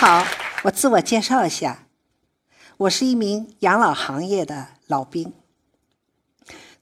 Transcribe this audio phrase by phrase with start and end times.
[0.00, 0.24] 好，
[0.62, 1.86] 我自我介绍一下，
[2.78, 5.30] 我是一名养老行业的老兵，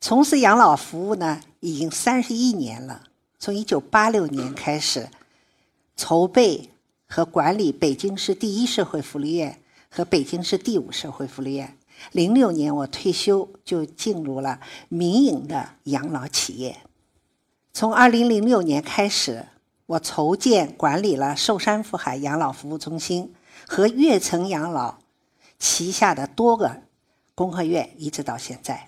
[0.00, 3.08] 从事养老服务呢已经三十一年了。
[3.40, 5.08] 从一九八六年开始，
[5.96, 6.70] 筹备
[7.08, 9.60] 和管理北京市第一社会福利院
[9.90, 11.76] 和北京市第五社会福利院。
[12.12, 16.76] 零六年我退休，就进入了民营的养老企业。
[17.72, 19.46] 从二零零六年开始。
[19.88, 23.32] 我筹建管理了寿山福海养老服务中心
[23.66, 24.98] 和悦城养老
[25.58, 26.82] 旗下的多个
[27.34, 28.86] 公和院，一直到现在。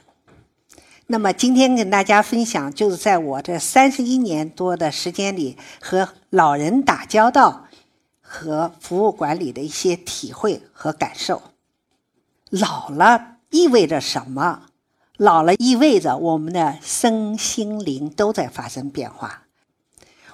[1.06, 7.64] 那么今天跟大家分享，就是在我这三十一年多的时间里，和老人打交道
[8.20, 11.40] 和服务管理的一些体会和感受。
[12.50, 14.64] 老了意味着什么？
[15.16, 19.44] 老了意味着我们的身心灵都在发生变化。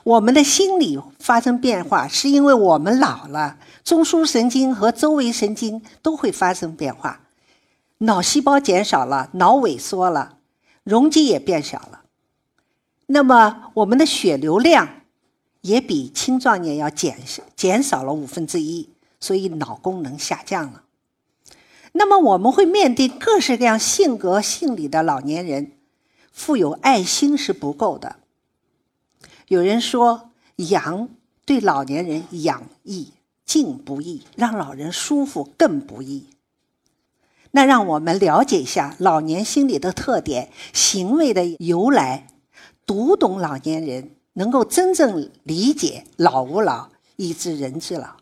[0.06, 7.22] 我们的心理发生变化，是因为我们老了，中枢神经和周围神经都会发生变化，
[7.98, 10.38] 脑细胞减少了，脑萎缩了，
[10.84, 12.02] 容积也变小了。
[13.06, 14.88] 那么我们的血流量
[15.62, 17.18] 也比青壮年要减
[17.56, 20.84] 减少了五分之一，所以脑功能下降了。
[21.90, 25.72] 那么我们会面对各式各样性格、性理的老年人，
[26.30, 28.14] 富有爱心是不够的。
[29.48, 31.08] 有人说，养
[31.44, 33.12] 对老年人养易，
[33.44, 36.26] 静不易；让老人舒服更不易。
[37.52, 42.26] 那让我们了解一下老年心理的特点、行为的由来，
[42.84, 48.16] 读懂老年人，能够真正理解老吾老以知人之老。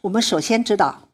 [0.00, 1.08] 我们首先知道，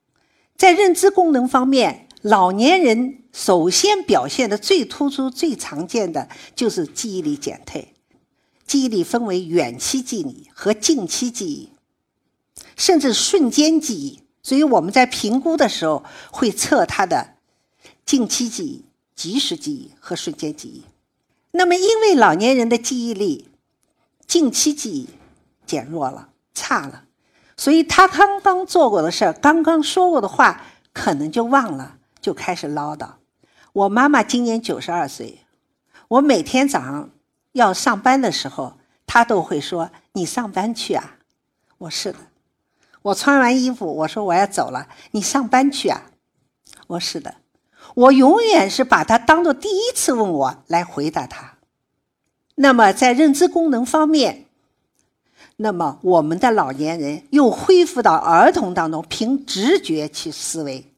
[0.57, 7.93] 在认知功能方面，老年人首先表现的最突出、最常见的就是记忆力减退。
[8.71, 11.71] 记忆力分为远期记忆和近期记忆，
[12.77, 14.23] 甚至瞬间记忆。
[14.45, 17.35] 所以我们在评估的时候会测他的
[18.07, 18.85] 近期记忆、
[19.17, 20.85] 即时记忆和瞬间记忆。
[21.51, 23.49] 那么，因为老年人的记忆力
[24.29, 25.09] 近期记忆
[25.67, 27.07] 减弱了、差了，
[27.57, 33.15] 所以他刚刚做过的事儿、刚刚说过的话，可能就忘了，就开始唠叨。
[33.73, 35.41] 我妈妈今年九十二岁，
[36.07, 37.11] 我每天早上。
[37.53, 41.19] 要上班的时候，他都会说：“你上班去啊。”
[41.79, 42.19] 我是的。
[43.03, 46.11] 我穿完衣服，我说我要走了，你上班去啊。
[46.87, 47.37] 我是的。
[47.95, 51.59] 我永远是把他当做第一次问我来回答他。
[52.57, 54.47] 那么在认知功能方面，
[55.57, 60.93] 那么我们的老年人又恢复到儿童当中凭直觉去思维，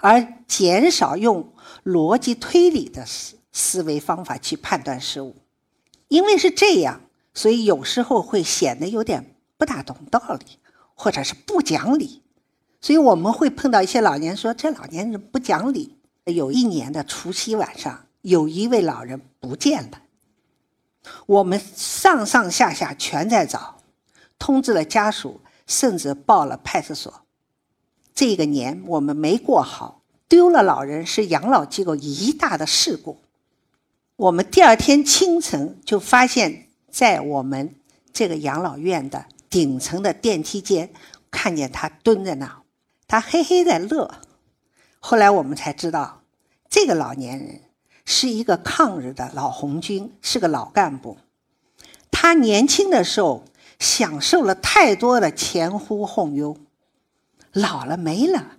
[0.00, 1.52] 而减少用
[1.84, 5.36] 逻辑推理的思思维方法去判断事物。
[6.08, 7.00] 因为是这样，
[7.34, 10.58] 所以有时候会显得有点不大懂道理，
[10.94, 12.22] 或者是不讲理。
[12.80, 15.96] 所以我们会碰到一些老年人说：“这老年人不讲理。”
[16.26, 20.02] 有一年的除夕晚上，有一位老人不见了，
[21.26, 23.78] 我们上上下下全在找，
[24.36, 27.22] 通知了家属，甚至报了派出所。
[28.12, 33.22] 这个年我们没过好，丢了老人是养老机构一大的事故。
[34.16, 37.74] 我们第二天清晨就发现，在我们
[38.14, 40.90] 这个养老院的顶层的电梯间，
[41.30, 42.62] 看见他蹲在那，
[43.06, 44.10] 他嘿嘿在乐。
[45.00, 46.22] 后来我们才知道，
[46.70, 47.60] 这个老年人
[48.06, 51.18] 是一个抗日的老红军，是个老干部。
[52.10, 53.44] 他年轻的时候
[53.78, 56.58] 享受了太多的前呼后拥，
[57.52, 58.52] 老了没了，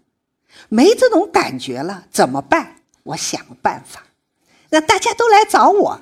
[0.70, 2.84] 没这种感觉了，怎么办？
[3.02, 4.04] 我想办法。
[4.70, 6.00] 那大家都来找我，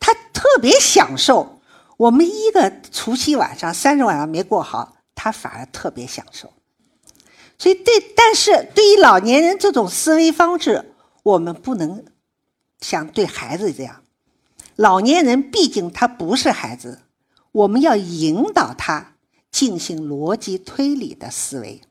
[0.00, 1.60] 他特别享受。
[1.96, 6.52] 我们一个除夕晚上、三十晚上没过好，他反而特别享受。
[7.58, 10.92] 所以，对，但是对于老年人这种思维方式，
[11.24, 12.04] 我们不能
[12.80, 14.02] 像对孩子这样。
[14.76, 17.02] 老年人毕竟他不是孩子，
[17.50, 19.14] 我们要引导他
[19.50, 21.82] 进行逻辑推理的思维，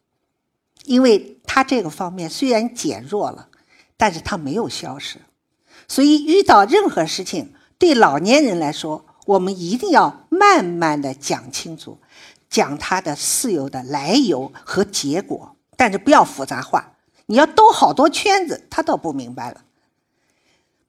[0.86, 3.50] 因为他这个方面虽然减弱了，
[3.98, 5.20] 但是他没有消失。
[5.88, 11.98] 所以，遇到任何事情，对老年人来说，我们一定要慢慢的讲清楚，
[12.50, 16.94] 讲他的事由的来由和结果，但是不要复杂化。
[17.28, 19.64] 你要兜好多圈子，他倒不明白了。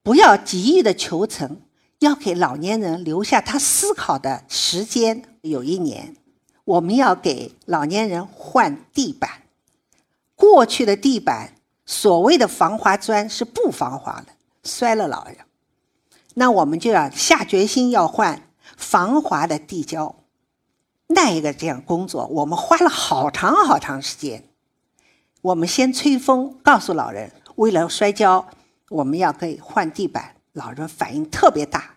[0.02, 1.60] 不要急于的求成，
[1.98, 5.22] 要给老年人留下他思考的时间。
[5.42, 6.16] 有一年，
[6.64, 9.42] 我们要给老年人换地板，
[10.34, 11.54] 过去的地板
[11.86, 14.32] 所谓的防滑砖是不防滑的。
[14.68, 15.38] 摔了老人，
[16.34, 20.14] 那我们就要下决心要换防滑的地胶。
[21.08, 24.44] 那一个这样工作，我们花了好长好长时间。
[25.40, 28.46] 我们先吹风，告诉老人，为了摔跤，
[28.90, 30.34] 我们要给换地板。
[30.52, 31.96] 老人反应特别大，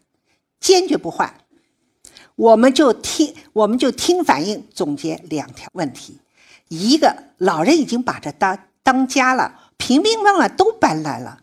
[0.59, 1.33] 坚决不换。
[2.35, 6.19] 我们就听，我们就听反应，总结两条问题：
[6.69, 11.39] 一个，老人已经把这当当家了，平平稳稳都搬来了。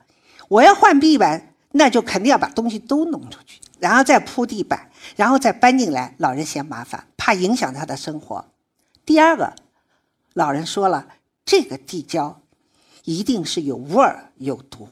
[0.49, 6.15] 我要换地板，那就肯定要把东西都弄出去，然后再铺地板，然后再搬进来。
[6.19, 8.45] 老人嫌麻烦，怕影响他的生活。
[9.05, 9.55] 第二个，
[10.35, 11.09] 老人说了。
[11.45, 12.43] 这个地胶
[13.05, 14.91] 一定是有味儿、有毒，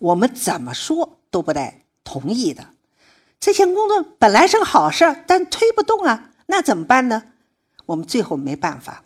[0.00, 2.70] 我们怎么说都不带同意的。
[3.38, 7.22] 这项工作本来是个好事儿，但推不动啊，那怎么办呢？
[7.86, 9.04] 我们最后没办法，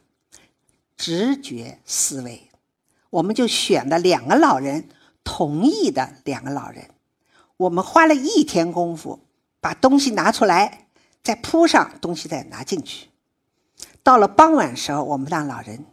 [0.96, 2.48] 直觉思维，
[3.10, 4.88] 我们就选了两个老人
[5.24, 6.88] 同意的两个老人。
[7.56, 9.20] 我们花了一天功夫，
[9.60, 10.86] 把东西拿出来，
[11.22, 13.08] 再铺上东西，再拿进去。
[14.02, 15.86] 到了傍晚时候，我们让老人。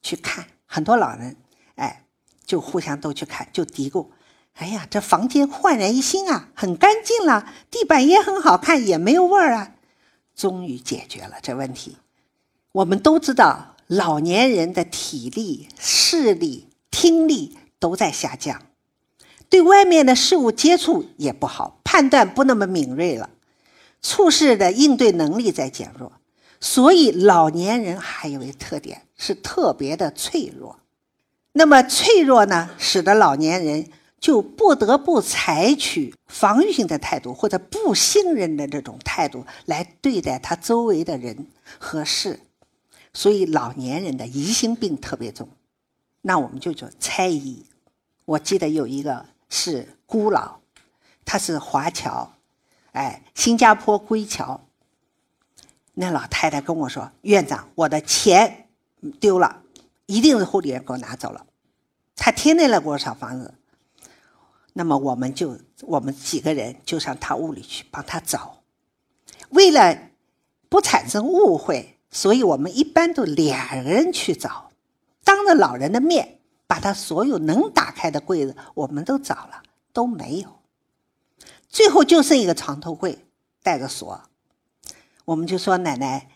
[0.00, 1.36] 去看很多老人，
[1.74, 2.04] 哎，
[2.46, 4.06] 就互相都去看，就嘀咕
[4.54, 9.74] ：“哎呀，这房间焕然一新啊，很干净了，地板也很好看，也没有味儿啊。”
[10.36, 11.98] 终于解决了这问题。
[12.70, 18.62] 我们都知道，老年人的体力、视力、听力都在下降，
[19.50, 23.30] 对外面的事物接触也不好，判断不那么敏锐了，
[24.02, 26.12] 处事的应对能力在减弱。
[26.60, 30.80] 所以，老年人还有一特点是特别的脆弱。
[31.52, 33.88] 那么脆弱呢，使得老年人
[34.20, 41.46] 就不得不采取防御性的态度，或者不信任的这种态度来对待他周围的人
[41.78, 42.40] 和事。
[43.14, 45.48] 所以，老年人的疑心病特别重。
[46.22, 47.64] 那我们就叫猜疑。
[48.24, 50.60] 我记得有一个是孤老，
[51.24, 52.32] 他是华侨，
[52.92, 54.60] 哎，新加坡归侨。
[55.94, 58.68] 那老太太跟我说：“院长，我的钱
[59.18, 59.62] 丢了，
[60.06, 61.44] 一定是护理员给我拿走了。
[62.14, 63.54] 他天天来给我找房子。
[64.74, 68.60] 那么我们就我们几个人就上他屋里去帮他找。
[69.50, 69.98] 为了
[70.68, 74.70] 不产生误会，所以我们一般都两个人去找，
[75.24, 76.37] 当着老人的面
[76.68, 80.60] 把他所有能打开的柜子我们都找了，都没有。
[81.68, 83.26] 最后就剩一个床头柜
[83.64, 84.22] 带着锁。”
[85.26, 86.30] 我们就说奶奶，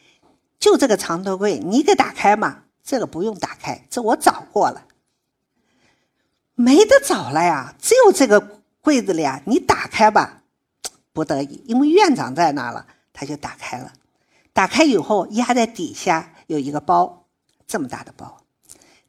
[0.58, 2.64] 就这个床头柜，你给打开嘛？
[2.84, 4.86] 这个不用打开，这我找过了，
[6.54, 10.42] 没得找了呀，只有这个柜子里啊，你打开吧。
[11.14, 13.92] 不得已，因为院长在那了，他就打开了。
[14.52, 17.26] 打开以后，压在底下有一个包，
[17.66, 18.41] 这么大的包。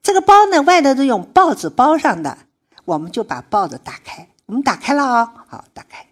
[0.03, 2.37] 这个包呢，外头是用报纸包上的。
[2.83, 6.05] 我们就把报纸打开，我们打开了啊，好，打开。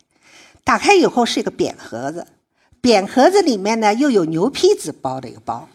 [0.63, 2.25] 打开以后是一个扁盒子。
[2.79, 5.67] 扁盒子里面呢，又有牛皮纸包的一个包。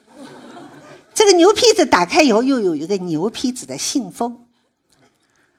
[1.12, 4.46] 这个牛皮纸打开以后，又有一个牛皮纸的信封。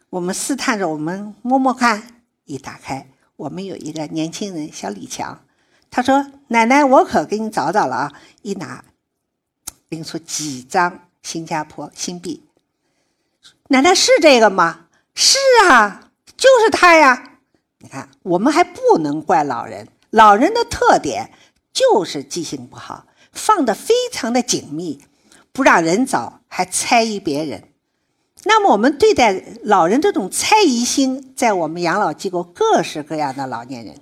[0.10, 5.44] 我们试探着，我们摸摸看，一打开，我们有一个年轻人小李强，
[5.92, 8.84] 他说：“奶奶，我可给你找找了啊！”一拿，
[9.90, 12.47] 拎出几张新加坡新币。
[13.70, 14.88] 奶奶是这个吗？
[15.14, 15.38] 是
[15.70, 17.40] 啊，就是他呀。
[17.80, 19.88] 你看，我们还不能怪老人。
[20.10, 21.32] 老人的特点
[21.74, 25.00] 就是记性不好，放的非常的紧密，
[25.52, 27.64] 不让人找，还猜疑别人。
[28.44, 33.96] 那么我们对待老人这种猜疑心，在我们养老机构各式各样的老年人，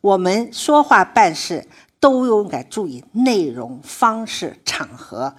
[0.00, 1.66] 我们说话办事
[2.00, 5.34] 都应该注意内容、方式、场合，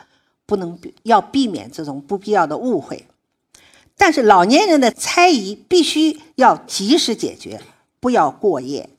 [0.45, 3.05] 不能要避免这种不必要的误会。
[3.97, 7.61] 但是老年人的猜疑必须要及时解决，
[7.99, 8.89] 不要过夜。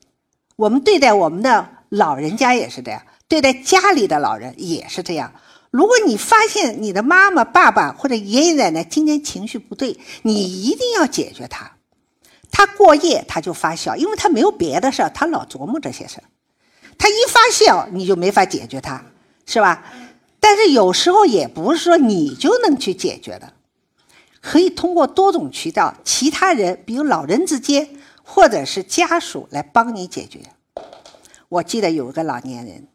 [0.55, 5.33] 我们对待我们的老人家也是这样，对待家里的老人也是这样。
[5.69, 11.73] 如果你发现你的妈妈、爸爸或者爷爷奶奶今天情绪不对，你一定要解决他。
[12.49, 16.23] 他过夜他就发笑，因为他没有别的事儿，他老琢磨这些事儿。
[16.97, 19.05] 他一发笑，你就没法解决他，
[19.45, 19.83] 是吧？
[20.39, 23.53] 但是有时候也不是说你就能去解决的，
[24.41, 27.89] 可以通过多种渠道，其他人，比如老人之间。
[28.29, 30.41] 或者是家属来帮你解决。
[31.47, 32.89] 我记得有一个老年人，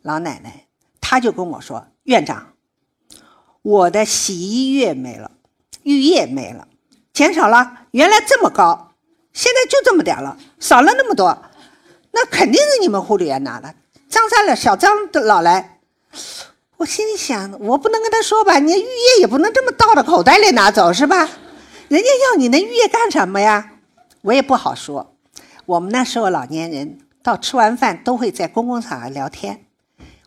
[0.00, 0.66] 老奶奶，
[0.98, 2.54] 她就跟我说：“院长，
[3.60, 5.32] 我的洗衣液没了，
[5.82, 6.66] 浴液没了，
[7.12, 8.94] 减少了，原来这么高，
[9.34, 11.38] 现在就这么点了，少了那么多，
[12.12, 13.74] 那肯定是你们护理员拿的。
[14.08, 15.80] 张三了，小张的老来。”
[16.78, 21.28] 我心里想，我不能跟他说吧，你浴液也不能这么倒到口袋里拿走是吧？
[21.88, 23.72] 人家要你那浴液干什么呀？
[24.22, 25.16] 我也不好说，
[25.66, 29.64] 我们那时候老年人到吃完饭都会在公共场合聊天。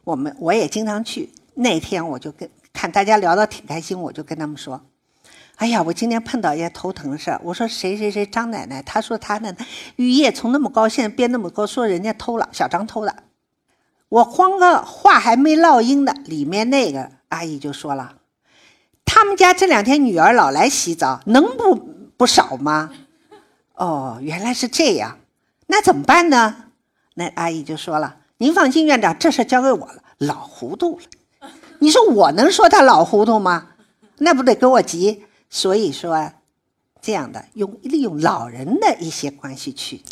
[0.03, 1.29] 我们我也经常去。
[1.53, 4.81] 那天我就跟看大家聊得挺开心，我就跟他们说
[5.55, 7.39] ：“哎呀，我今天碰到一件头疼事儿。
[7.45, 9.55] 我说谁谁谁张奶奶，她说她的
[9.95, 13.15] 玉叶从那么高现在变那么高，说人家偷了，小张偷的。
[14.11, 18.17] 我慌个话还没落音呢，里面那个阿姨就说了：
[19.05, 21.75] 他们家这两天女儿老来洗澡，能不
[22.17, 22.91] 不少吗？
[23.75, 25.19] 哦，原来是这样，
[25.67, 26.65] 那怎么办呢？
[27.13, 31.49] 那阿姨就说了：您放心，院长，这事交给我了，老糊涂了。”
[31.79, 33.69] 你说我能说他老糊涂吗？
[34.17, 35.23] 那不得给我急。
[35.49, 36.33] 所以说，
[37.01, 40.03] 这样的用利用老人的一些关系去，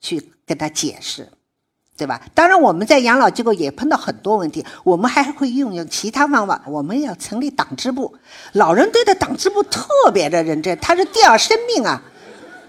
[0.00, 1.32] 去跟他解释，
[1.96, 2.20] 对吧？
[2.34, 6.60] 当然，我们在养老机构也碰到很多问题，我们还会运用其他方法。
[6.66, 8.12] 我们要成立党支部，
[8.54, 12.02] 老人对的党支部特别的认真，他是第二生命啊，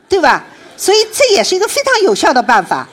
[0.08, 0.46] 对吧？
[0.78, 2.88] 所以这也是一个非常有效的办法。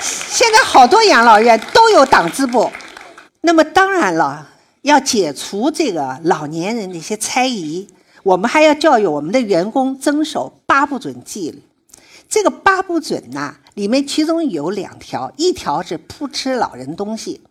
[0.00, 2.70] 现在好多养老院都有党支部，
[3.40, 4.46] 那么当然了，
[4.82, 7.88] 要解除这个老年人的一些猜疑，
[8.22, 11.62] 我们还要教育我们的员工遵守八不准纪律。
[12.28, 17.42] 这个八不准呐，里面其中有两条，一条是不吃老人东西，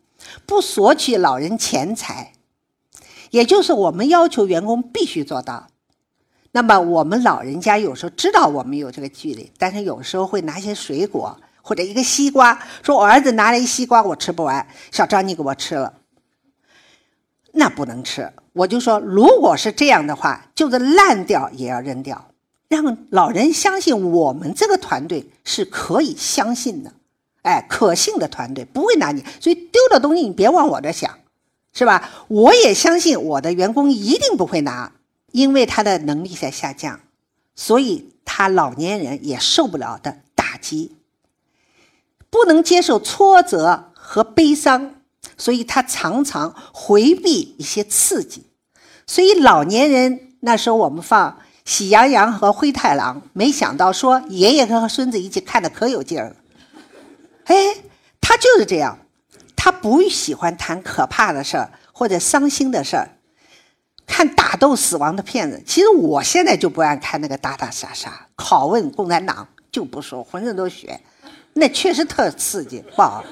[0.45, 2.33] 不索取老人钱财，
[3.31, 5.67] 也就是我们要求员工必须做到。
[6.51, 11.37] 那么我们老人家有时候知道我们有这个纪律，但是有时候会拿些水果。
[11.67, 15.91] 或者一个西瓜，说我儿子拿了一西瓜，我吃不完，小张你给我吃了，
[17.53, 18.31] 那不能吃。
[18.53, 22.27] 我就说，如果是这样的话，就是烂掉也要扔掉，
[22.67, 26.93] 让老人相信我们这个团队是可以相信的，
[27.43, 31.19] 哎，可信的团队不会拿你，所以丢的东西你别往我这想，
[31.73, 32.09] 是吧？
[32.27, 34.93] 我也相信我的员工一定不会拿，
[35.31, 36.99] 因为他的能力在下降，
[37.55, 40.95] 所以他老年人也受不了的打击。
[42.31, 44.95] 不能接受挫折和悲伤，
[45.37, 48.47] 所以他常常回避一些刺激。
[49.07, 51.31] 所以老年人那时候我们放
[51.65, 56.35] 《喜羊羊和灰太狼》，没想到说爷爷和孙子一起看的可有劲儿了。
[57.45, 57.55] 哎，
[58.21, 58.97] 他就是这样，
[59.55, 63.09] 他不喜欢谈可怕的事儿或者伤心的事儿，
[64.05, 65.61] 看打斗死亡的片子。
[65.65, 71.01] 其实我现在就不爱看那个打打杀杀、拷问共产党，就不说，浑身都血。
[71.53, 73.23] 那确实特刺激，不好，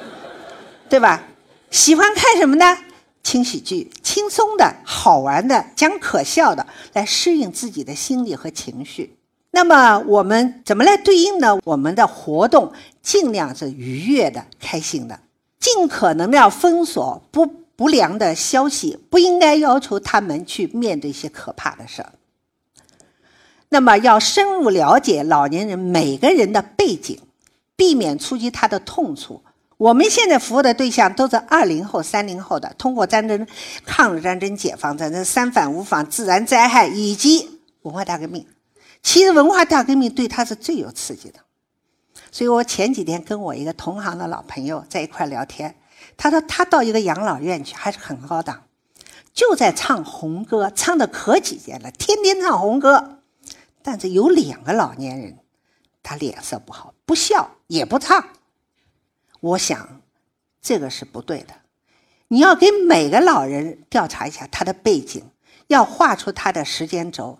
[0.88, 1.22] 对吧？
[1.70, 2.78] 喜欢看什么呢？
[3.22, 9.16] 轻喜剧，轻松的、好玩的、讲可笑的，来适应自己的心理和情绪。
[9.50, 11.58] 那么我们怎么来对应呢？
[11.64, 12.72] 我们的活动
[13.02, 15.20] 尽量是愉悦的、开心的，
[15.58, 17.46] 尽可能的要封锁不
[17.76, 22.12] 不良的消息，不应该要求他们去面对一些可怕的事儿。
[23.68, 27.18] 那么要深入了解老年人每个人的背景。
[27.80, 29.42] 避免触及他的痛处。
[29.80, 33.46] 我们现在服务的对象都是二零后、三零后的，通过战争、
[33.86, 38.46] 抗日战争、解放战争、三反五反、自然灾害以及文化大革命。
[39.02, 41.40] 其实文化大革命对他是最有刺激的。
[42.30, 45.74] 所以我前几天跟我一个同行的老朋友在一块聊天，
[46.18, 48.64] 他说他到一个养老院去，还是很高档，
[49.32, 53.22] 就在唱红歌，唱的可起劲了，天天唱红歌。
[53.82, 55.38] 但是有两个老年人，
[56.02, 57.52] 他脸色不好，不笑。
[57.66, 58.26] 也不唱，
[59.40, 60.00] 我想
[60.62, 61.54] 这个是不对的。
[62.28, 65.24] 你要给每个老人调查一下他的背景，
[65.66, 67.38] 要画出他的时间轴、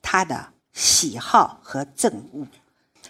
[0.00, 2.46] 他的喜好和憎恶。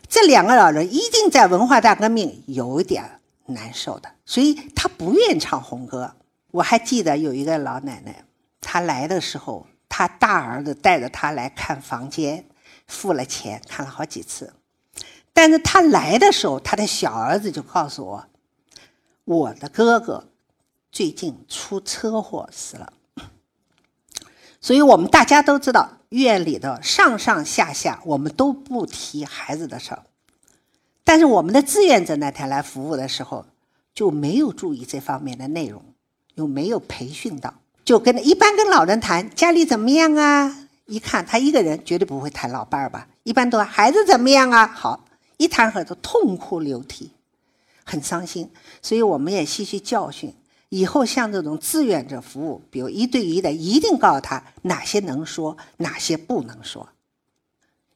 [0.08, 6.14] 这两个老人一定在文化大革命有点难受的，所以他不愿唱红歌。
[6.50, 8.24] 我还记得有一个老奶奶，
[8.62, 12.46] 她来的时候，她大儿子带着她来看房间，
[12.86, 14.54] 付了钱，看了好几次。
[15.40, 18.26] 但是他来的时候，他的小儿子就告诉我，
[19.24, 20.24] 我的哥哥
[20.90, 22.92] 最近出车祸死了。
[24.60, 30.02] 所以我们大家都知道，院里的上上下下，我们都不提孩子的事儿。
[31.04, 33.46] 但是我们的志愿者那天来服务的时候，
[33.94, 35.80] 就没有注意这方面的内容，
[36.34, 37.54] 又没有培训到，
[37.84, 40.66] 就跟一般跟老人谈家里怎么样啊？
[40.86, 43.06] 一看他一个人绝对不会谈老伴儿吧？
[43.22, 44.66] 一般都孩子怎么样啊？
[44.66, 45.04] 好。
[45.38, 47.12] 一谈合作，痛哭流涕，
[47.84, 48.50] 很伤心。
[48.82, 50.34] 所以我们也吸取教训，
[50.68, 56.90] 以后像这种志愿者服务，比如一对一的，一定告诉他哪些能说，哪些不能说。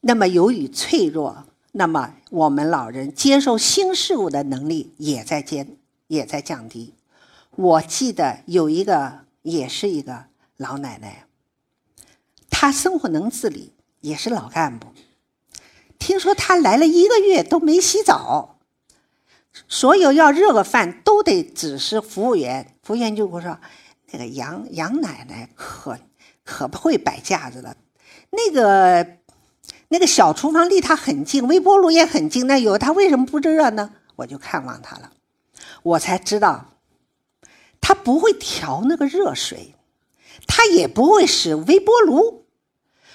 [0.01, 6.95] 那么由于脆弱，那么我们老人接受新事物的能力也在减，也在降低。
[7.51, 11.27] 我记得有一个，也是一个老奶奶，
[12.49, 14.89] 她生活能自理，也是老干部。
[16.03, 18.59] 听说他来了一个月都没洗澡，
[19.69, 23.57] 所有要热个饭都得指示服务员，服务员就会说
[24.11, 25.97] ：“那个杨杨奶奶可
[26.45, 27.77] 可不会摆架子了，
[28.31, 29.19] 那个
[29.91, 35.13] 那个小厨房离她很近，微波炉也很近，那有她为什么不热呢？”我就看望她了，
[35.85, 36.79] 我才知道，
[37.81, 39.77] 她不会调那个热水，
[40.49, 42.42] 她也不会使微波炉。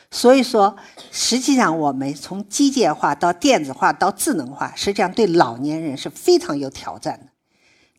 [0.10, 0.78] 所以说，
[1.12, 7.28] 实际上我们从机械化到电子化到智能化，实际上对老年人是非常有挑战的。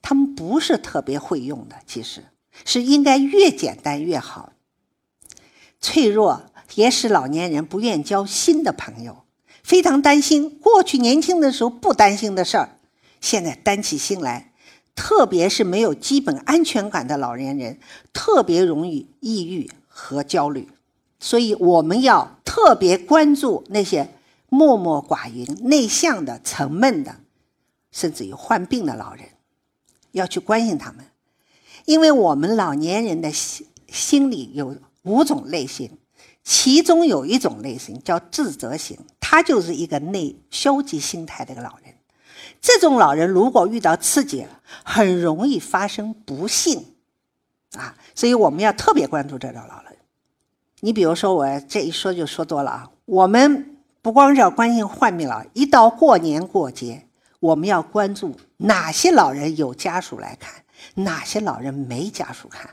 [0.01, 2.25] 他们不是特别会用的，其实
[2.65, 4.53] 是应该越简单越好。
[5.81, 9.25] 脆弱也使老年人不愿交新的朋友，
[9.63, 12.79] 非常担心过去年轻的时候不担心的事儿，
[13.21, 14.53] 现在担起心来。
[14.97, 17.79] 特别是没有基本安全感的老年人，
[18.13, 20.69] 特别容易抑郁和焦虑。
[21.21, 24.09] 所以我们要特别关注那些
[24.49, 27.17] 默默寡言、内向的、沉闷的，
[27.91, 29.25] 甚至于患病的老人，
[30.13, 31.05] 要去关心他们，
[31.85, 35.99] 因为我们老年人的心心里有五种类型，
[36.45, 41.95] 其中有一种类型叫自责型，他就是一个内消极心态的一个老人。
[42.61, 44.47] 这种老人如果遇到刺激，
[44.85, 46.95] 很容易发生不幸
[47.73, 49.88] 啊，所以我们要特别关注这种老人。
[50.81, 52.91] 你比如说，我这一说就说多了啊。
[53.05, 57.07] 我们不光是要关心患病老，一到过年过节，
[57.41, 60.63] 我们要关注哪些老人有家属来看，
[60.95, 62.71] 哪些老人没家属看，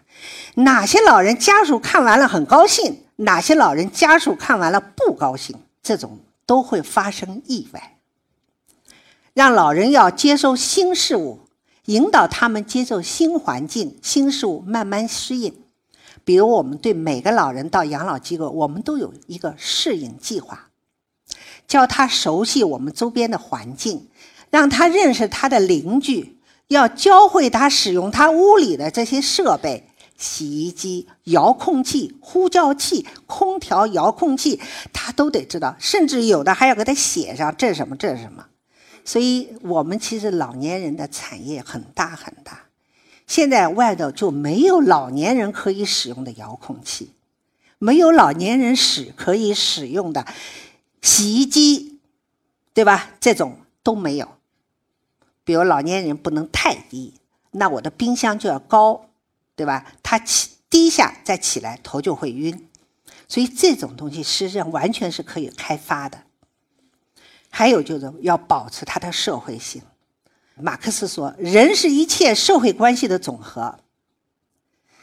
[0.55, 7.97] 哪些老人家属看完了很高兴，哪些老人家属看完了不高兴，这种都会发生意外。
[9.33, 11.39] 让老人要接受新事物，
[11.85, 15.64] 引导他们接受新环境、新事物，慢慢适应。
[16.25, 20.71] 比如，我们对每个老人到养老机构，我们都有一个适应计划，
[21.67, 24.09] 教他熟悉我们周边的环境，
[24.49, 34.59] 让他认识他的邻居，要教会他使用他屋里的这些设备：洗衣机、遥控器、呼叫器、空调遥控器，
[34.91, 35.75] 他都得知道。
[35.77, 38.45] 甚至有的还要给他写上这是什么，这是什么。
[39.03, 42.64] 所以，我们其实老年人的产业很大很大。
[43.27, 47.11] 现在外头就没有老年人可以使用的遥控器，
[47.79, 50.25] 没有老年人使可以使用的
[51.01, 51.99] 洗衣机，
[52.73, 53.11] 对吧？
[53.19, 54.29] 这种都没有。
[55.43, 57.15] 比如老年人不能太低，
[57.51, 59.09] 那我的冰箱就要高，
[59.55, 59.93] 对吧？
[60.03, 62.67] 他起低下再起来头就会晕，
[63.27, 66.23] 所以这种东西实际上完全是可以开发的。
[67.49, 69.81] 还有就是要保持它的社会性。
[70.61, 73.79] 马克思说：“人是一切社会关系的总和。”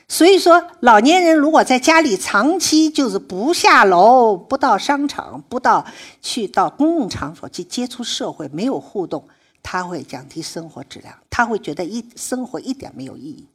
[0.09, 5.87] 所以说，老年人如果在家里长期就是不下楼、不到商场、不到
[6.21, 9.27] 去到公共场所去接触社会、没有互动，
[9.63, 13.47] 他会降低生活质量，他会觉得一生活一点没有意义。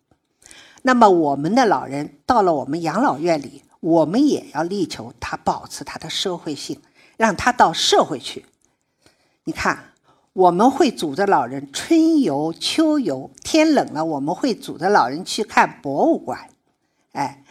[0.83, 6.79] 那么，我们的老人到了我们养老院里，我们也要力求他保持他的社会性，
[7.17, 8.45] 让他到社会去。
[9.43, 9.93] 你看。
[10.37, 16.51] 我们会组织老人春游、秋游，天冷了，我们会组织老人去看博物馆。
[17.13, 17.43] 哎，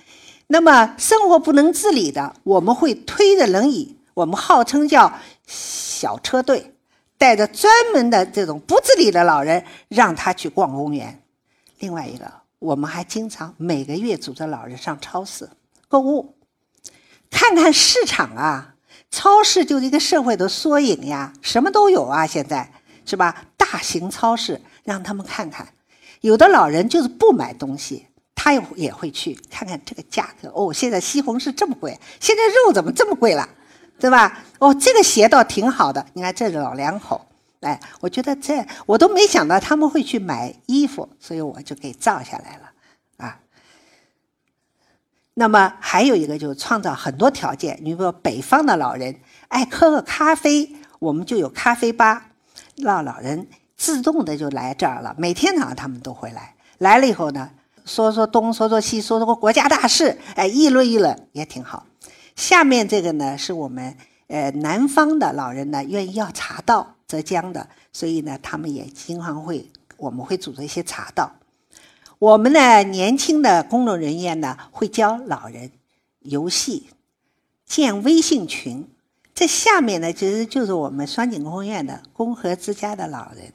[0.46, 5.12] 那么生活不能自理的，我们会推着轮椅，我们号称叫
[5.48, 6.74] 小车队，
[7.18, 11.20] 带着专门的这种不自理的老人，让他去逛公园。
[11.80, 15.50] 另外一个，我们还经常每个月组织老人上超市
[15.88, 16.36] 购物，
[17.32, 18.74] 看看市场啊。
[19.08, 22.72] 超市就是一个社会的缩影呀，什么都有啊，现在
[23.06, 23.46] 是吧？
[23.56, 25.66] 大型超市让他们看看，
[26.20, 30.50] 有的老人就是不买东西，他也也会去看看这个价格。
[30.54, 33.48] 哦，现在西红柿这么贵，现在肉怎么这么贵了，
[33.98, 34.44] 对吧？
[34.58, 37.26] 哦，这个鞋倒挺好的，你看这老两口，
[37.60, 42.70] 哎，我觉得这我都没想到他们会去买衣服，所以我就给照下来了
[43.16, 43.40] 啊。
[45.34, 49.16] 那么还有一个就是创造很多条件，你比如说北方的老人
[49.48, 52.30] 爱喝个咖啡，我们就有咖啡吧，
[52.76, 55.14] 让老人自动的就来这儿了。
[55.18, 57.50] 每天早上他们都会来，来了以后呢，
[57.84, 61.86] 说说东，说说西，说说国家大事，哎，议论议论也挺好。
[62.34, 63.96] 下面这个呢，是我们
[64.28, 71.32] 呃南方的老人呢愿意要茶道，浙江的，所以呢他们也经常会，我们会组织一些茶道。
[72.18, 75.70] 我们呢年轻的工作人员呢，会教老人
[76.20, 76.88] 游戏、
[77.64, 78.88] 建微信群。
[79.36, 83.52] 这下面呢，其实就是我们双井公园的公和之家的老人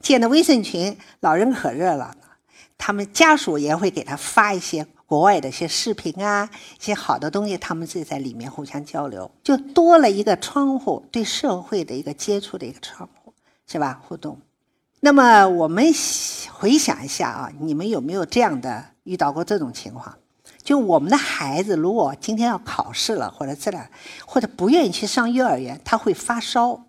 [0.00, 2.16] 建的微信群，老人可热闹了。
[2.76, 13.32] 他们家属也会给他发一些国外的一些视频啊，一些好的东西，他们自己在里面互相交流，就多了一个窗户，对社会的一个接触的一个窗户，
[13.68, 14.02] 是吧？
[14.08, 14.36] 互动。
[14.98, 15.84] 那么我们
[16.50, 20.18] 回想一下啊，你们有没有这样的遇到过这种情况？
[20.70, 23.88] 就我们的孩子如果今天要考试了，或者这样，
[24.24, 26.84] 或者不愿意去上幼儿园，他会发烧，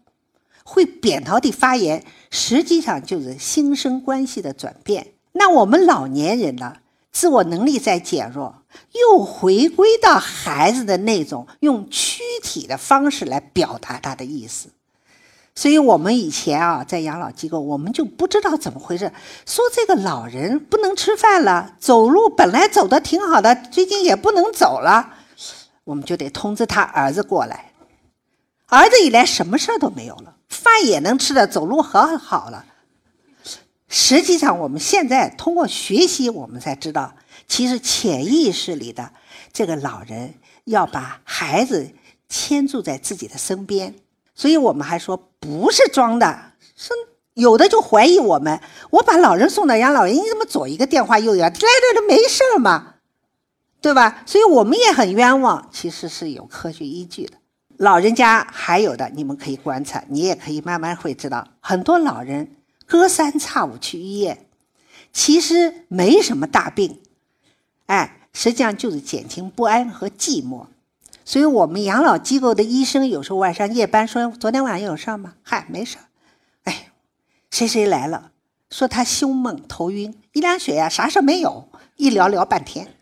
[0.63, 5.13] 会扁桃体发炎，实际上就是心生关系的转变。
[5.31, 6.75] 那我们老年人呢，
[7.11, 8.61] 自我能力在减弱，
[8.93, 14.69] 又回归到孩子的那种用躯体的方式来表达他的意思。
[15.53, 19.11] 所以我们以前啊，在养老机构，我们就不知道怎么回事，
[19.45, 25.13] 说这个老人不能吃饭了，走路本来走的挺好的，最近也不能走了，
[25.83, 27.71] 我们就得通知他儿子过来。
[28.67, 32.65] 儿子一来，什么事儿都没有了，饭也能吃的，走路很好了。
[33.89, 37.13] 实际上，我们现在通过学习，我们才知道，
[37.49, 39.11] 其实潜意识里的
[39.51, 41.91] 这个老人要把孩子
[42.29, 43.93] 牵住在自己的身边。
[44.33, 46.93] 所以我们还说不是装的，是
[47.33, 48.61] 有的就怀疑我们。
[48.91, 51.45] 我把老人送到养老院，你怎么左一个电话右一个？
[51.45, 52.95] 来来来，没事嘛，
[53.81, 54.23] 对吧？
[54.27, 57.33] 所以我们也很冤枉，其实是有科学依据的。
[57.77, 64.45] 老人家还有的，你们可以观察，你也可以慢慢会知道，很多老人隔三差五去医院，
[65.11, 66.99] 其实没什么大病，
[67.87, 70.67] 哎，实际上就是减轻不安和寂寞。
[71.31, 75.95] 所以我们养老机构的医生有时候晚上夜班说：“昨天晚上有事吗？”“嗨，没事。
[76.65, 76.91] ”“哎，
[77.49, 78.31] 谁谁来了？”
[78.69, 82.93] 说他胸闷、头晕，一量血压啥事没有，一聊聊半天。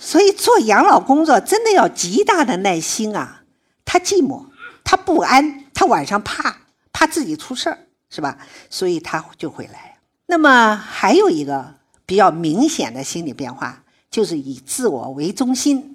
[0.00, 3.44] 所以做养老工作真的要极大的耐心啊！
[3.84, 4.46] 他寂寞，
[4.82, 6.56] 他不安，他晚上怕
[6.92, 7.78] 怕自己出事儿，
[8.10, 8.36] 是吧？
[8.68, 9.98] 所以他就会来。
[10.26, 15.92] 那么还有一个比较明显的心理变化，就是以自我为中心。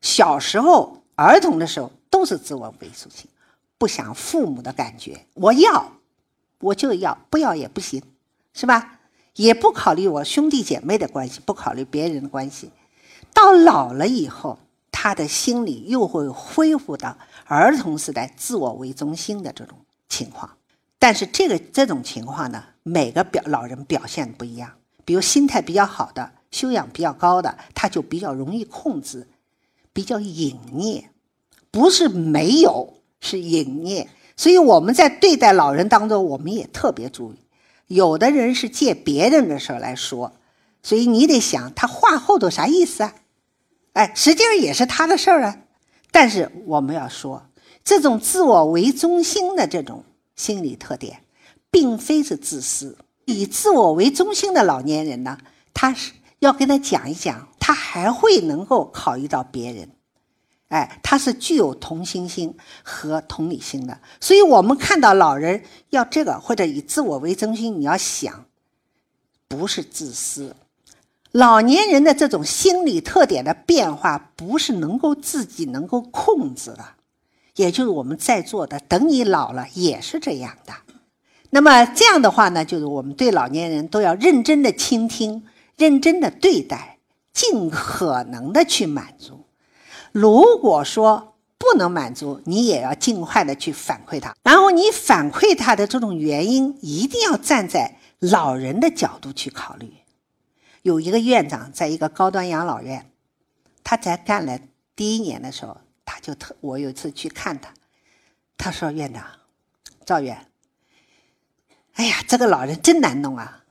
[0.00, 3.28] 小时候、儿童的时候都是自我为中心，
[3.76, 5.26] 不想父母的感觉。
[5.34, 5.92] 我要，
[6.60, 8.02] 我就要，不要也不行，
[8.54, 9.00] 是吧？
[9.34, 12.70] 也不考虑我兄弟姐妹的关系，不考虑别人的关系。
[13.32, 14.58] 到老了以后，
[14.90, 20.50] 他的心理又会恢复到儿童时代自我为中心的这种情况。
[20.98, 24.72] 但是这个这种情况呢，每个表老人表现不一样。
[25.04, 29.26] 比如心态比较好的、修养比较高的，他就比较容易控制。
[29.98, 31.06] 比较隐匿，
[31.72, 34.06] 不是没有，是隐匿。
[34.36, 37.36] 所以我们在对待老人当中，我们也特别注意。
[37.88, 40.30] 有的人是借别人的事儿来说，
[40.84, 43.12] 所以你得想他话后头啥意思啊？
[43.94, 45.58] 哎，实际上也是他的事儿啊。
[46.12, 47.42] 但是我们要说，
[47.82, 50.04] 这种自我为中心的这种
[50.36, 51.24] 心理特点，
[51.72, 52.96] 并非是自私。
[53.24, 55.38] 以自我为中心的老年人呢，
[55.74, 56.12] 他是。
[56.40, 59.90] 要跟他讲一讲，他还会能够考虑到别人，
[60.68, 64.00] 哎，他是具有同情心和同理心的。
[64.18, 68.46] 所以，我们看到老人要这个或者以自我为中心，你要想，
[69.48, 70.56] 不是自私。
[71.30, 76.82] 老年人的这种心理特点的变化，不是能够自己能够控制的。
[77.56, 80.72] 也就是我们在座的，等你老了也是这样的。
[81.50, 85.44] 那么这样的话呢，就是我们对老年人都要认真的倾听。
[85.76, 86.97] 认真的对待，
[87.38, 89.46] 尽可能的去满足。
[90.10, 94.34] 如果说不能满足，你也要尽快的去反馈他。
[94.42, 99.92] 然后你反馈他的这种原因，一定要站在老人的角度去考虑。
[100.82, 103.08] 有一个院长在一个高端养老院，
[103.84, 104.58] 他才干了
[104.96, 107.72] 第一年的时候，他就特我有一次去看他，
[108.56, 109.24] 他说：“院长，
[110.04, 110.46] 赵院，
[111.94, 113.62] 哎呀，这个老人真难弄啊。”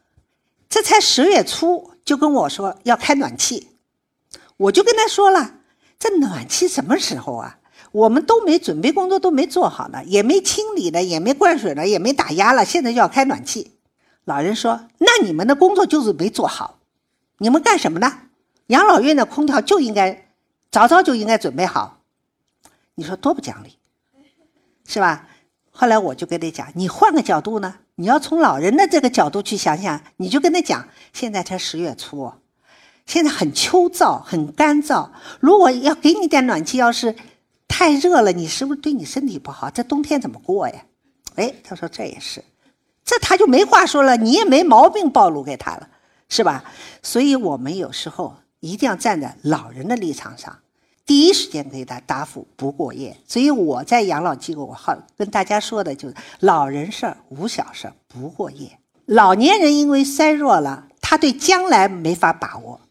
[0.70, 3.70] 这才十月初就跟我说要开暖气，
[4.58, 5.56] 我就跟他说了，
[5.98, 7.60] 这暖气什么时候啊？
[7.94, 13.72] 我们都没准备工作都没做好呢，也没清理呢，也没灌水了，也没打压了，现在就要开暖气。
[14.26, 16.80] 老人说：“那你们的工作就是没做好，
[17.38, 18.24] 你们干什么呢？
[18.68, 20.28] 养老院的空调就应该
[20.70, 22.02] 早早就应该准备好。”
[22.96, 23.78] 你说多不讲理，
[24.86, 25.28] 是吧？
[25.72, 27.76] 后来我就跟他讲，你换个角度呢？
[28.00, 32.32] 你要从老人的这个角度去想想，你就跟他讲，现在才十月初，
[33.08, 35.10] 现在很秋燥，很干燥。
[35.40, 37.16] 如果要给你点暖气，要是
[37.68, 39.72] 太热了，你是不是对你身体不好？
[39.72, 40.86] 这冬天怎么过呀？
[41.38, 42.44] 哎，他说这也是，
[43.04, 45.90] 这他就没话说了，你也没毛病暴露给他了，
[46.30, 46.64] 是吧？
[47.02, 50.56] 所以我们有时候一定要站在老人的立场上。
[51.08, 58.78] 第一时间给他答复不过夜，所以我在养老机构，我好跟大家说的就是老人事儿无小事不过夜。
[59.06, 62.82] 老年人因为衰弱了，他对将来没法把握，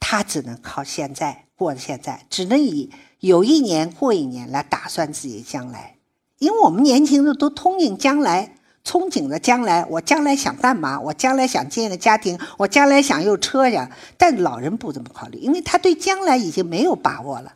[0.00, 5.98] 他只能靠现在过现在，只能以有一年过一年来打算自己的将来。
[6.38, 8.54] 因为我们年轻人都憧憬将来，
[8.84, 10.98] 憧憬着将来，我将来想干嘛？
[11.00, 13.90] 我将来想建个家庭，我将来想有车呀。
[14.16, 17.54] 但老人不这么考虑，因为他对将来已经没有把握了，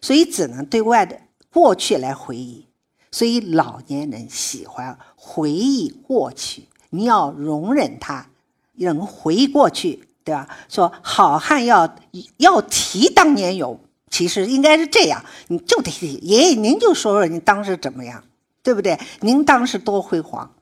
[0.00, 1.18] 所以只能对外的
[1.52, 2.66] 过去来回忆。
[3.10, 8.26] 所以老年人喜欢回忆过去，你要容忍他，
[8.74, 10.48] 能回忆过去，对吧？
[10.68, 11.96] 说好汉要
[12.38, 13.78] 要提当年勇，
[14.10, 15.90] 其实应该是这样，你就得
[16.22, 18.24] 爷爷您就说说您当时怎么样。
[18.64, 18.98] 对不对？
[19.20, 20.52] 您当时多辉煌，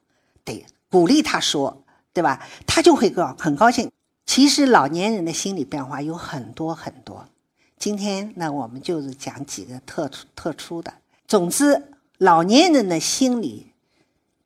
[0.44, 2.46] 得鼓励他说，对吧？
[2.66, 3.90] 他就会高很高兴。
[4.26, 7.26] 其实老年人的心理变化有很多很多。
[7.78, 10.92] 今天呢我们就是讲几个特特殊的。
[11.26, 13.72] 总之，老年人的心理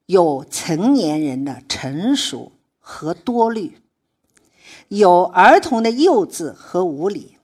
[0.05, 3.79] 有成年人的成熟和多虑，
[4.89, 7.37] 有儿童的幼稚和无理。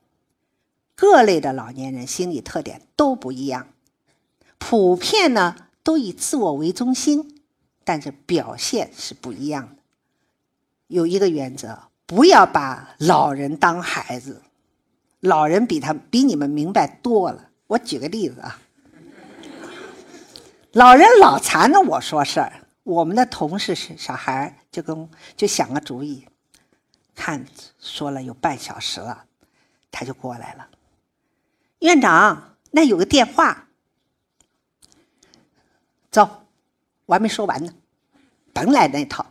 [0.95, 3.67] 各类的老年人心理特点都不一样，
[4.59, 5.55] 普遍呢。
[5.83, 7.41] 都以自我为中心，
[7.83, 9.81] 但是表现是不一样的。
[10.87, 14.41] 有一个原则，不要把老人当孩子，
[15.19, 17.49] 老人比他比你们明白多了。
[17.67, 18.59] 我举个例子啊，
[20.71, 26.25] 老人老缠着我说事儿，我们的同事是小孩就跟就想个主意，
[27.15, 27.45] 看
[27.79, 29.25] 说了有半小时了，
[29.91, 30.67] 他就过来了。
[31.79, 33.67] 院长，那有个电话。
[36.13, 36.29] 走，
[37.07, 37.71] 我还没说完呢，
[38.53, 39.25] 甭来那套，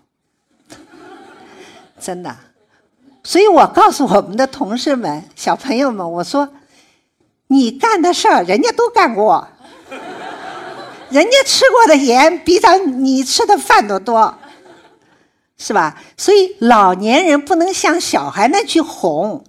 [2.00, 2.36] 真的。
[3.22, 6.52] 所以我告诉我们的同事们、小朋友们，我说，
[7.46, 9.46] 你干的事儿人家都干过，
[11.08, 14.36] 人家吃过的盐比咱你吃的饭都多，
[15.56, 16.02] 是吧？
[16.16, 19.44] 所以老年人不能像小孩那去哄，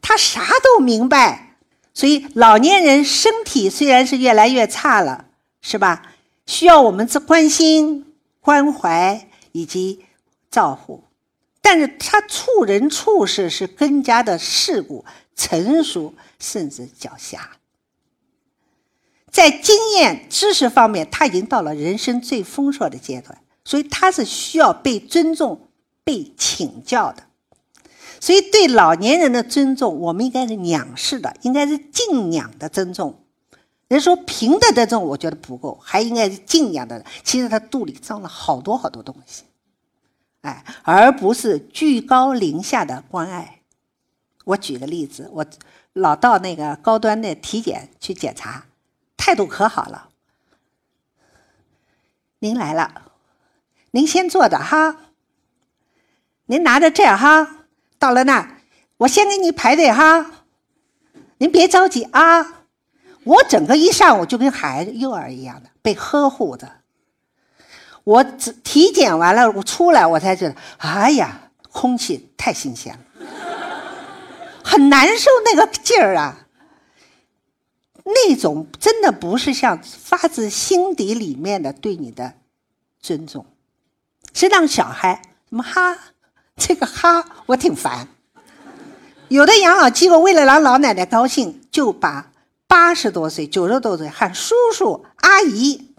[0.00, 1.56] 他啥都明白。
[1.92, 5.24] 所以老年人身体虽然是越来越差了，
[5.60, 6.02] 是吧？
[6.48, 10.06] 需要我们这关心、关怀以及
[10.50, 11.04] 照顾，
[11.60, 15.04] 但是他处人处事是更加的世故、
[15.36, 17.38] 成熟，甚至狡黠。
[19.30, 25.68] 在经验、知识方面，他已经到了人生最丰硕的阶段，所以他是需要被尊重、
[26.02, 27.24] 被请教的。
[28.20, 33.22] 所以，对老年人的尊重，我们应该是仰视的，应该是敬仰的尊重。
[33.88, 37.04] 人说平的这种，我觉得不够，还应该是敬仰的。
[37.24, 39.44] 其实他肚里装了好多好多东西，
[40.42, 43.62] 哎，而不是居高临下的关爱。
[44.44, 45.46] 我举个例子，我
[45.94, 48.66] 老到那个高端的体检去检查，
[49.16, 50.10] 态度可好了。
[52.40, 53.10] 您来了，
[53.92, 54.96] 您先坐着哈。
[56.44, 57.66] 您拿着这哈，
[57.98, 58.58] 到了那
[58.98, 60.30] 我先给你排队哈。
[61.38, 62.57] 您别着急啊。
[63.28, 66.66] 我整个一上午就跟孩子、幼儿一样的被呵护着。
[68.02, 73.26] 我只体检完了，我出来我才知道，哎呀，空气太新鲜了，
[74.64, 76.46] 很难受那个劲儿啊。
[78.02, 82.32] 那种真的不是像发自心底里面的对你的
[82.98, 83.44] 尊重，
[84.32, 85.98] 是让小孩什么哈，
[86.56, 88.08] 这个哈我挺烦。
[89.28, 92.27] 有的养老机构为了让老奶奶高兴，就把。
[92.68, 95.94] 八十多岁、九十多岁喊叔叔、阿姨，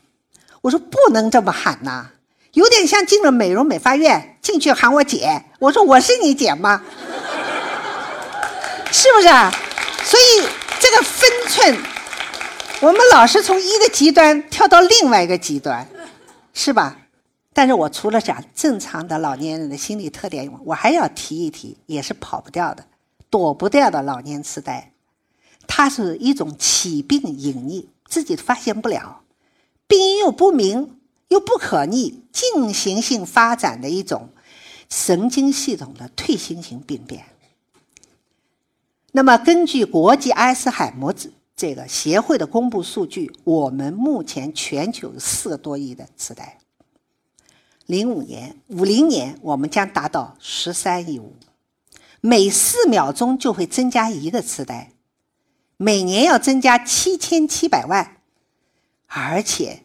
[0.61, 2.11] 我说不能这么喊呐，
[2.53, 5.45] 有点像进了美容美发院进去喊我姐。
[5.59, 6.83] 我说我是你姐吗？
[8.91, 9.27] 是不是？
[10.05, 10.47] 所以
[10.79, 11.77] 这个分寸，
[12.81, 15.87] 我们老是从一个极端跳到另外一个极端，
[16.53, 16.97] 是吧？
[17.51, 22.85] 但是我除了讲正常的老年人的心理特点，我还要提一提，也是跑不掉的、
[23.29, 24.93] 躲不掉的老年痴呆。
[25.71, 29.21] 它是一种起病隐匿，自己发现不了，
[29.87, 34.29] 病因又不明又不可逆，进行性发展的一种
[34.89, 37.23] 神经系统的退行性病变。
[39.11, 41.13] 那么，根据国际阿尔茨海默
[41.55, 46.57] 这个协会的公布数据，我们目前全球有四个多亿的痴呆。
[47.85, 51.35] 零五年、五零年，我们将达到十三亿五，
[52.21, 54.91] 每四秒钟就会增加一个痴呆。
[55.81, 58.17] 每年要增加七千七百万，
[59.07, 59.83] 而且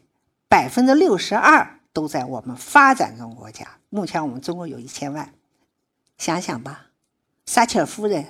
[0.48, 3.78] 百分之六十二都在我们发展中国家。
[3.90, 5.32] 目前我们中国有一千万，
[6.18, 6.86] 想想吧，
[7.46, 8.26] 撒切尔夫人、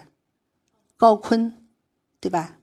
[0.99, 1.53] 高锟，
[2.21, 2.57] 对吧？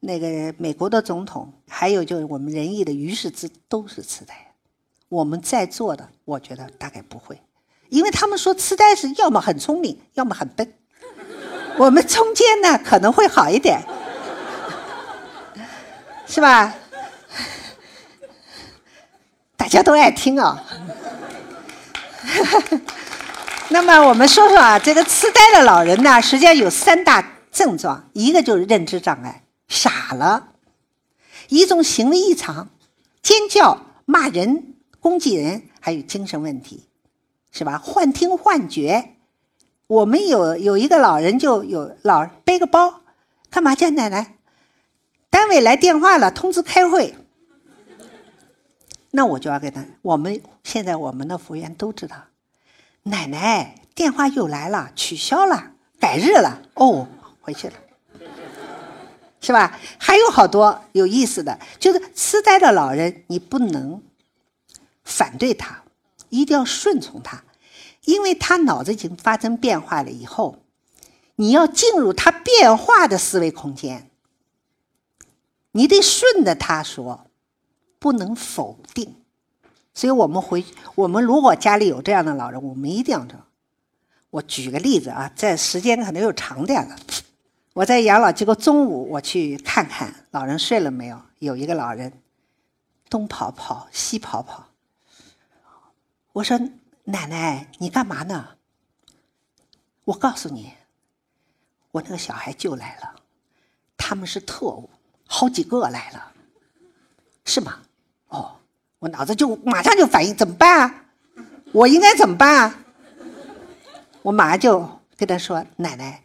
[0.00, 4.34] 那个美国的总统，还有就是我们仁义的于世之，都是痴呆。
[5.08, 7.40] 我们在座的，我觉得大概不会，
[7.88, 10.74] 因为他们说痴呆是要么很聪明，要么很笨。
[11.78, 13.80] 我们中间呢，可能会好一点。
[16.30, 16.72] 是吧？
[19.56, 20.64] 大家都爱听啊。
[23.70, 30.44] 那么我们说说啊，这个痴呆的老人呢，实际上有三大症状，一个就是认知障碍，傻了；
[31.48, 32.68] 一种行为异常，
[33.20, 36.86] 尖叫、骂人、攻击人，还有精神问题，
[37.50, 37.76] 是吧？
[37.76, 39.16] 幻听、幻觉。
[39.88, 43.00] 我们有有一个老人就有老背个包，
[43.50, 44.36] 干嘛叫奶奶？
[45.30, 47.14] 单位来电话了，通知开会。
[49.12, 49.84] 那我就要给他。
[50.02, 52.16] 我们现在我们的服务员都知道，
[53.04, 56.62] 奶奶电话又来了，取消了，改日了。
[56.74, 57.08] 哦，
[57.40, 57.74] 回去了，
[59.40, 59.78] 是吧？
[59.98, 64.02] 还有好多有意思的，就是痴呆的老人，你不能
[65.04, 65.82] 反对他，
[66.28, 67.42] 一定要顺从他，
[68.04, 70.10] 因为他脑子已经发生变化了。
[70.10, 70.58] 以后
[71.36, 74.09] 你要进入他变化的思维空间，
[75.72, 77.26] 你得顺着他说。
[78.02, 79.14] 不能否定，
[79.92, 83.34] 所以我们回我们如果家里有这样的老人，我们一定要这。
[84.30, 86.96] 我举个例子啊，在时间可能又长点了。
[87.74, 92.10] 我在养老机构中午我去看看老人睡了没有，有一个老人
[93.10, 94.68] 东跑跑西跑跑。
[96.32, 96.58] 我说
[97.04, 98.48] 奶奶你干嘛呢？
[100.06, 100.72] 我告诉你，
[101.90, 103.14] 我那个小孩就来了，
[103.98, 104.88] 他们是特务，
[105.32, 106.32] 好几个来了，
[107.44, 107.78] 是吗？
[108.30, 108.56] 哦，
[108.98, 111.04] 我脑子就马上就反应，怎么办啊？
[111.70, 112.74] 我应该怎么办啊？
[114.22, 116.24] 我马上就跟他说：“奶奶，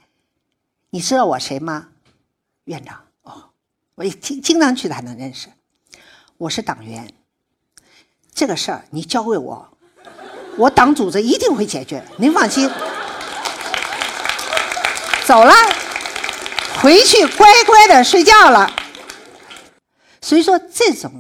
[0.90, 1.90] 你知道我谁吗？
[2.64, 3.00] 院长。
[3.22, 3.52] 哦，
[3.94, 5.50] 我也经经常去，他能认识。
[6.38, 7.08] 我是党员。
[8.34, 9.78] 这个事儿你交给我，
[10.58, 12.68] 我党组织一定会解决，您放心。
[15.26, 15.54] 走了，
[16.82, 18.68] 回去乖乖的睡觉了。
[20.26, 21.12] 所以说这种。”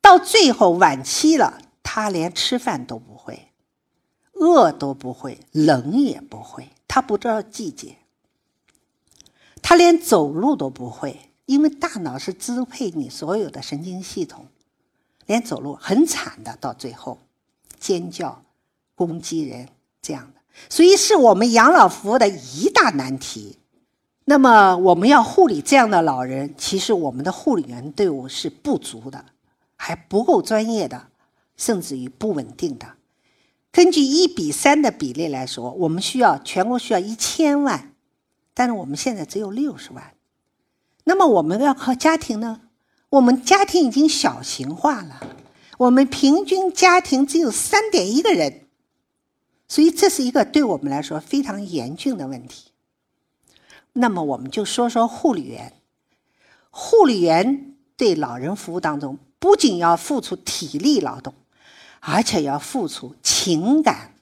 [0.00, 3.48] 到最后晚期了，他连吃饭都不会，
[4.34, 7.96] 饿都不会，冷也不会，他不知道季节。
[9.62, 14.46] 他连走路都不会，因为大脑是支配你所有的神经系统，
[15.24, 16.54] 连走路很惨的。
[16.60, 17.18] 到最后，
[17.80, 18.44] 尖叫、
[18.94, 19.70] 攻击人
[20.02, 23.56] 这样的，所以是我们养老服务的一大难题。
[24.24, 29.24] 那么我们要护理这样的老人，其实我们的护理员队伍是不足的。
[29.76, 31.08] 还不够专业的，
[31.58, 32.94] 甚至于不稳定的。
[33.70, 37.92] 根据一比三的比例来说，我们需要全国需要一千万，
[38.54, 40.14] 但是我们现在只有六十万。
[41.02, 42.62] 那么我们要靠家庭呢？
[43.10, 45.20] 我们家庭已经小型化了，
[45.76, 48.68] 我们平均家庭只有三点一个人，
[49.68, 52.70] 所以这是一个对我们来说非常严峻的问题。
[53.94, 55.72] 那么我们就说说护理员，
[56.70, 59.18] 护理员对老人服务当中。
[59.38, 61.34] 不仅要付出体力劳动，
[62.00, 64.14] 而且要付出情感。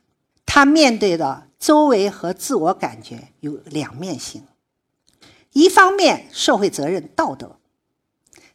[0.45, 4.43] 他面对的周围和自我感觉有两面性。
[5.53, 7.57] 一方面，社会责任、道德，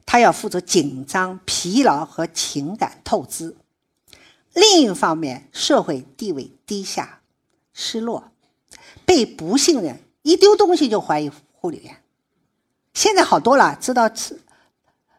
[0.06, 3.56] 他要付出紧张、疲劳和情感透支；
[4.54, 7.22] 另一方面，社会地位低下、
[7.72, 8.32] 失落，
[9.06, 11.96] 被不信任，一丢东西就怀疑护理员。
[12.94, 14.38] 现在好多了，知道痴。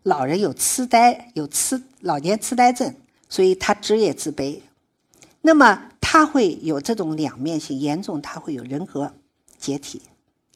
[0.03, 2.95] 老人有痴呆，有痴老年痴呆症，
[3.27, 4.61] 所以他职业自卑。
[5.41, 9.11] 那么他会有这种两面性，严重他会有人格
[9.59, 10.03] 解体。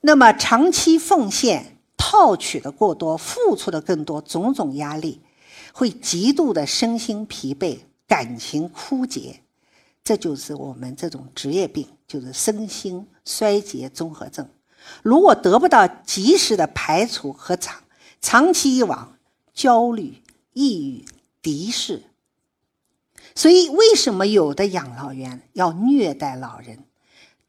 [0.03, 5.23] 那么长期奉献、套取的过多、付出的更多，种种压力
[5.73, 9.41] 会极度的身心疲惫、感情枯竭。
[10.05, 14.49] 这就是我们这种职业病，就是身心衰竭综合症。
[15.03, 17.83] 如果得不到及时的排除和长
[18.21, 19.17] 长期以往。
[19.55, 20.23] 焦虑、
[20.55, 21.05] 抑郁、
[21.43, 22.05] 敌视，
[23.35, 26.85] 所以为什么有的养老院要虐待老人？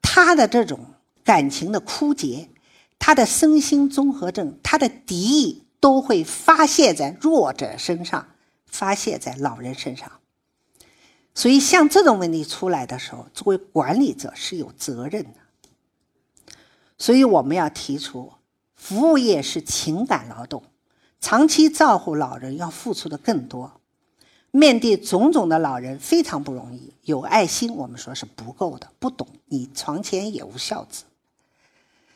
[0.02, 0.82] 他的这种
[1.24, 2.50] 感情的枯竭，
[3.00, 8.28] 他的身心综合症，他的敌意都会发泄在弱者身上，
[8.66, 10.12] 发泄在老人身上。
[11.36, 16.56] 所以，像这种问题出来的时候，作为管理者是有责任的。
[16.98, 18.34] 所以，我们要提出，
[18.76, 20.64] 服务业是情感劳动。
[21.20, 23.80] 长期照顾老人要付出的更多，
[24.52, 26.94] 面对种种的老人非常不容易。
[27.04, 31.06] 有爱心，我们说是不够的，不懂你床前也无孝子。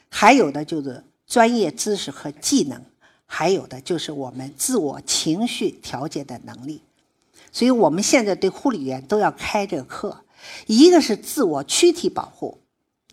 [0.10, 2.84] 还有的就是专业知识和技能，
[3.26, 6.84] 还有的就是我们自我情绪调节的能力。
[7.52, 10.24] 所以我们现在对护理员都要开这个课，
[10.66, 12.60] 一个是自我躯体保护，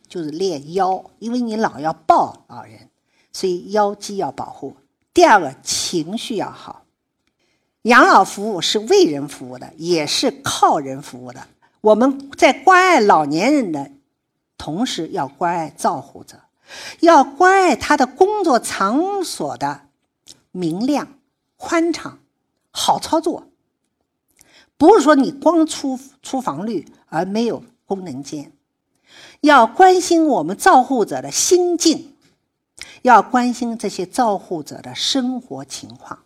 [0.09, 2.91] 就是练腰，因为你老要抱老人，
[3.33, 4.77] 所以腰肌要保护。
[5.13, 6.85] 第二个情绪要好，
[7.83, 11.47] 养老服务是为人服务的，也是靠人服务的。
[11.81, 13.91] 我们在关爱老年人的
[14.59, 16.41] 同时，要关爱照护者，
[17.01, 19.83] 要关爱他的工作场所的
[20.51, 21.19] 明亮、
[21.57, 22.19] 宽敞、
[22.71, 23.49] 好操作。
[24.77, 28.53] 不是说你光出出房率而没有功能间，
[29.41, 32.17] 要关心我们照护者的心境，
[33.03, 36.21] 要关心这些照护者的生活情况。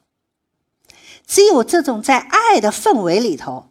[1.26, 3.66] 只有这种在爱的氛围里头。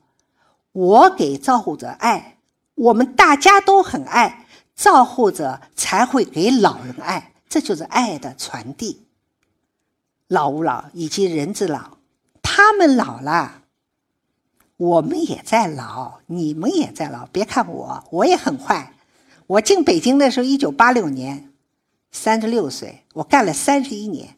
[0.73, 2.38] 我给照护者爱，
[2.75, 9.07] 我们大家都很爱，照护者才会给老人爱，这就是爱的传递。
[10.28, 11.97] 老吾老以及人之老，
[12.43, 13.63] 他们老了，
[14.78, 17.25] 我们也在老，你们也在老。
[17.28, 18.93] 别看我，我也很坏。
[19.47, 21.51] 我进北京的时候，一九八六年，
[22.11, 24.38] 三十六岁，我干了三十一年，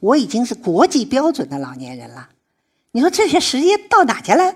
[0.00, 2.30] 我已经是国际标准的老年人了。
[2.92, 4.54] 你说这些时间到哪去了？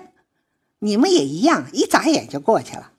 [0.79, 2.91] 你们也一样，一眨眼就过去了。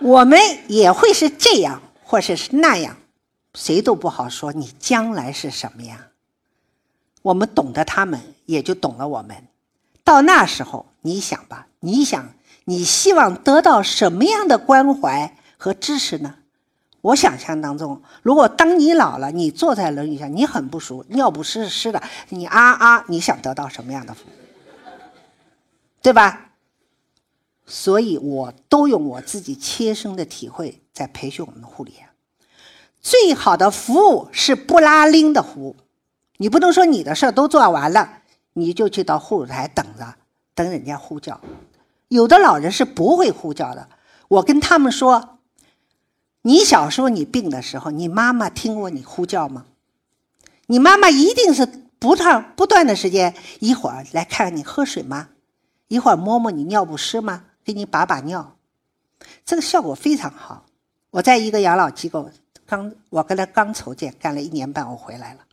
[0.00, 0.38] 我们
[0.68, 2.98] 也会是这样，或者是那样，
[3.54, 4.52] 谁都不好说。
[4.52, 5.98] 你将来是什么样？
[7.22, 9.48] 我们懂得他们，也就懂了我们。
[10.06, 12.32] 到那时候，你想吧，你想，
[12.66, 16.36] 你希望得到什么样的关怀和支持呢？
[17.00, 24.32] 我想象当中，如果当你老了，你坐在轮椅上，你很不舒服，尿不湿湿的，你啊啊，你想得到什么样的服务？
[26.00, 26.50] 对吧？
[27.66, 32.08] 所以我都用我自己切身的体会在培训我们的护理员。
[33.00, 35.76] 最好的服务是不拉拎的服务，
[36.36, 38.22] 你不能说你的事儿都做完了，
[38.58, 40.14] 你就去到护士台等着，
[40.54, 41.38] 等人家呼叫。
[42.08, 43.86] 有的老人是不会呼叫的。
[44.28, 45.38] 我跟他们说
[46.40, 49.66] ：“你小时候你病的时候，你妈妈听过你呼叫吗？
[50.68, 51.66] 你妈妈一定是
[51.98, 55.28] 不断不断的时间，一会儿来看看你喝水吗？”
[55.88, 57.44] 一会儿摸摸你尿不湿吗？
[57.62, 58.56] 给你把把尿，
[59.44, 60.64] 这个效果非常好。
[61.10, 62.30] 我在一个养老机构，
[62.64, 65.45] 刚我跟他刚筹建，干了一年半，我回来了。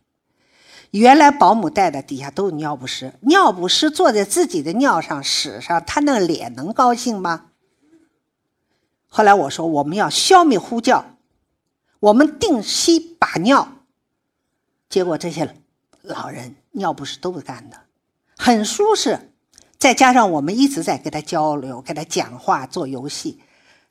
[1.00, 7.46] 原来保姆带的底下都有尿不湿，尿不湿坐在自己的尿上屎上，他那脸能高兴吗？
[9.08, 11.04] 后来我说我们要消灭呼叫，
[11.98, 13.72] 我们定期把尿。
[14.88, 15.56] 结果这些
[16.02, 17.76] 老人尿不湿都不干的，
[18.36, 19.32] 很舒适。
[19.76, 23.40] 再加上我们一直在跟他交流、跟他讲话、做游戏，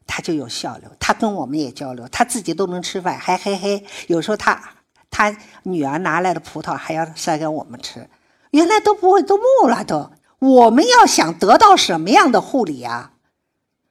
[0.08, 0.90] 他就有效流。
[1.02, 3.86] 他跟我们也交流，他自己都能吃饭，还嘿嘿。
[4.08, 4.76] 有时候他
[5.14, 8.10] 他女儿拿来的葡萄还要塞给我们吃。
[8.52, 10.12] 原来都不会，都木了都。
[10.40, 13.14] 我们要想得到什么样的护理啊？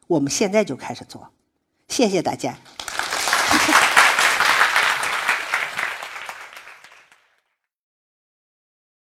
[0.09, 1.29] 我们现在就开始做。
[1.89, 2.57] 谢谢大家。